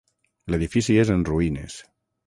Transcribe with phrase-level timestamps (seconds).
[0.53, 1.81] L'edifici és en ruïnes.